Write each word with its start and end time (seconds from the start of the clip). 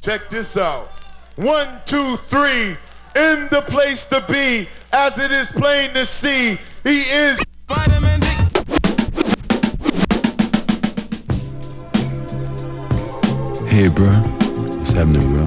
Check 0.00 0.30
this 0.30 0.56
out. 0.56 0.88
One, 1.36 1.68
two, 1.84 2.16
three. 2.16 2.74
In 3.14 3.48
the 3.50 3.62
place 3.68 4.06
to 4.06 4.24
be, 4.30 4.66
as 4.94 5.18
it 5.18 5.30
is 5.30 5.48
plain 5.48 5.90
to 5.90 6.06
see, 6.06 6.56
he 6.84 7.00
is 7.00 7.42
vitamin 7.68 8.20
D. 8.20 8.26
Hey, 13.68 13.88
bro. 13.88 14.08
What's 14.78 14.92
happening, 14.92 15.20
bro? 15.32 15.44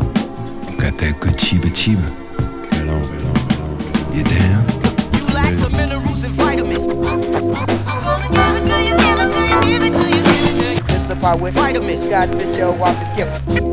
Got 0.78 1.00
that 1.00 1.18
good 1.20 1.34
chiba 1.34 1.72
chiba. 1.74 2.08
Right 2.70 2.90
on, 2.90 3.02
right 3.02 3.24
on, 3.26 3.34
right 3.48 3.60
on. 3.60 4.16
You 4.16 4.24
down? 4.24 4.64
You 5.16 5.24
lack 5.34 5.56
the 5.58 5.70
minerals 5.72 6.24
and 6.24 6.34
vitamins. 6.36 6.88
It's 10.92 11.04
the 11.06 11.16
part 11.20 11.42
with 11.42 11.56
vitamins. 11.56 12.08
God, 12.08 12.30
this 12.30 12.56
your 12.56 12.72
walk 12.78 13.02
is 13.02 13.10
given. 13.12 13.73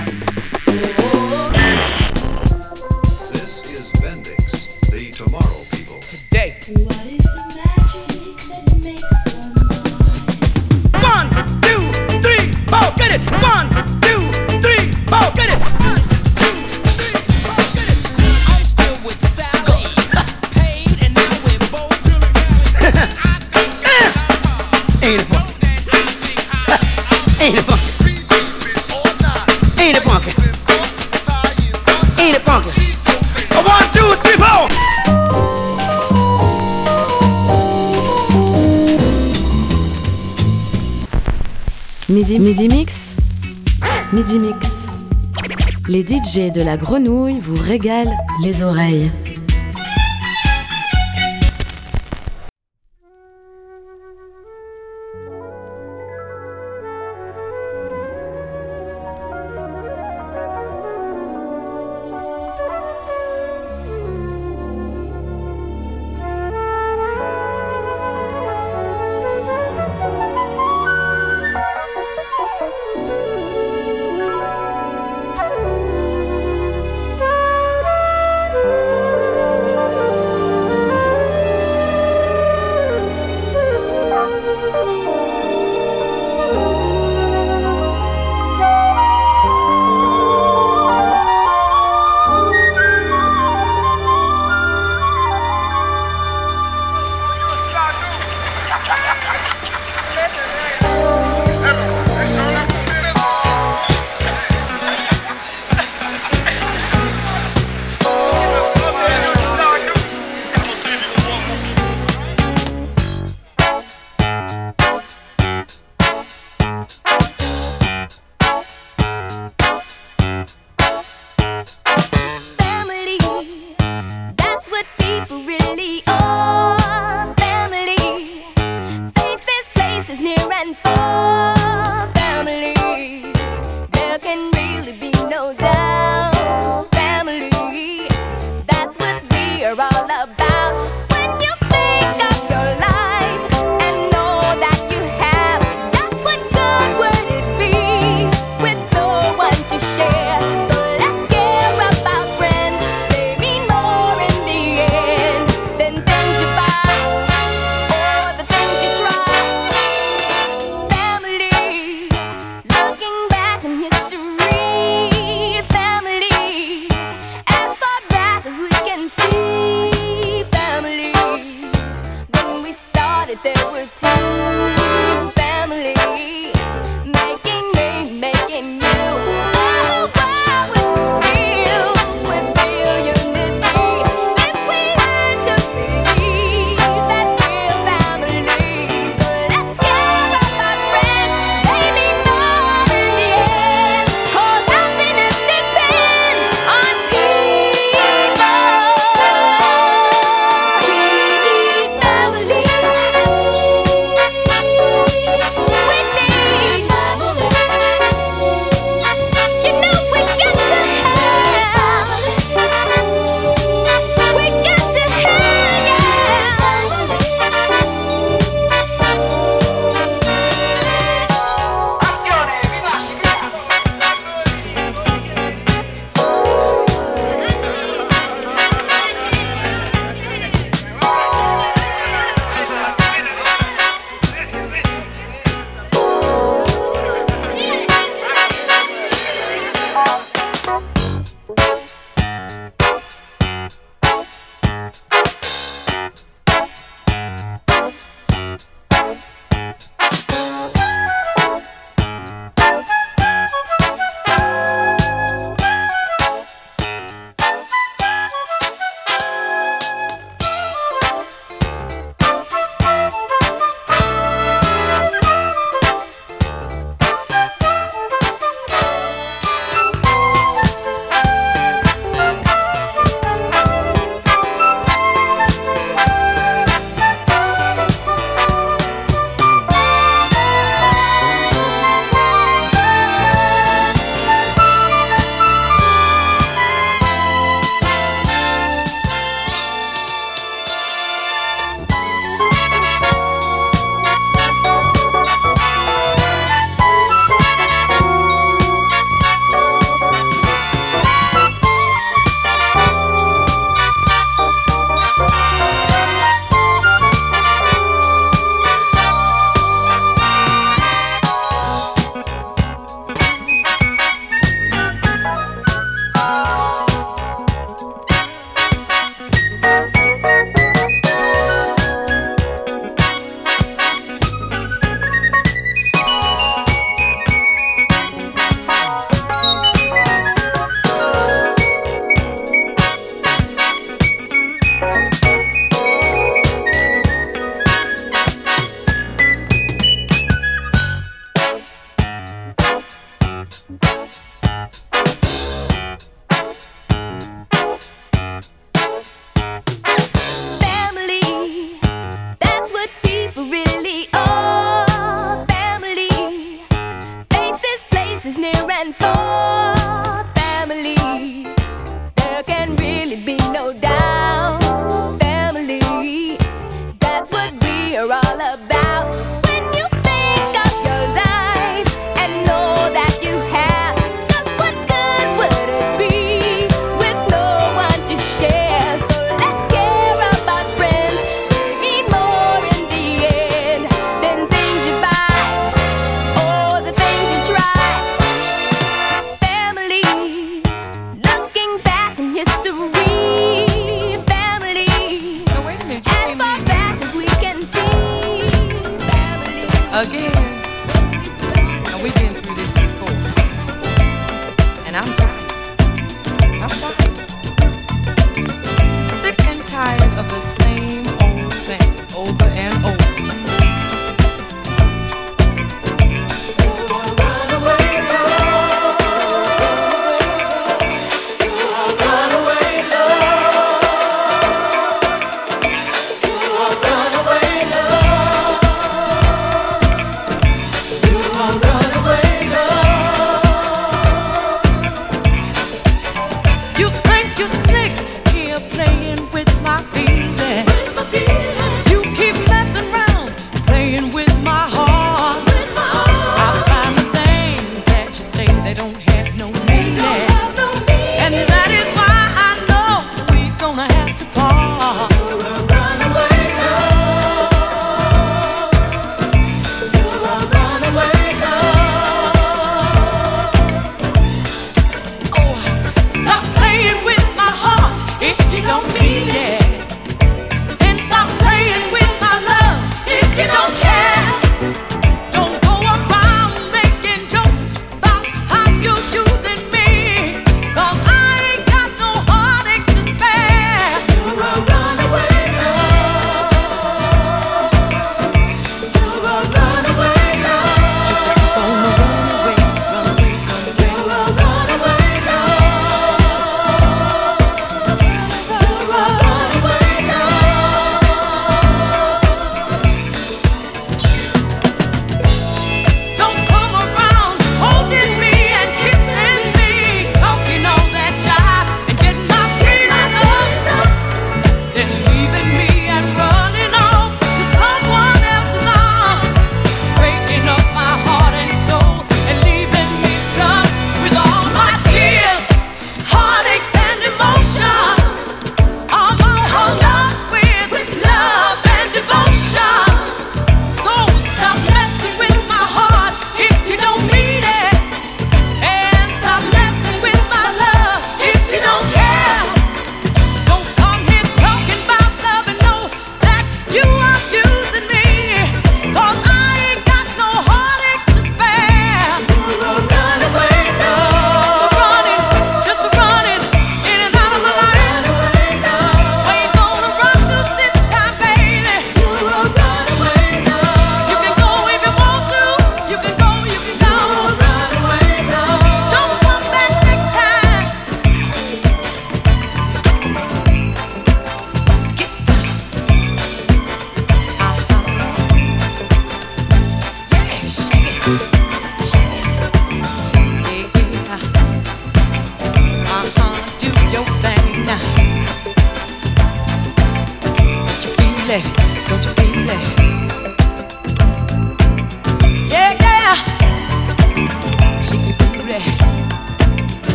DJ 46.31 46.53
de 46.53 46.61
la 46.61 46.77
grenouille 46.77 47.39
vous 47.39 47.61
régalent 47.61 48.13
les 48.41 48.63
oreilles. 48.63 49.11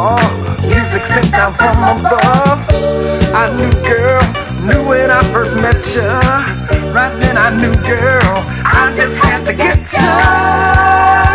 Oh, 0.00 0.56
Music 0.62 1.02
sent 1.02 1.32
down 1.32 1.52
from 1.54 1.76
above. 1.82 2.64
I 3.34 3.50
knew, 3.56 3.72
girl, 3.82 4.22
knew 4.64 4.88
when 4.88 5.10
I 5.10 5.24
first 5.32 5.56
met 5.56 5.74
ya. 5.92 6.20
Right 6.94 7.12
then 7.20 7.36
I 7.36 7.50
knew, 7.58 7.74
girl, 7.82 8.44
I 8.64 8.92
just 8.94 9.18
had 9.18 9.44
to 9.46 9.54
get 9.54 9.92
ya. 9.92 11.27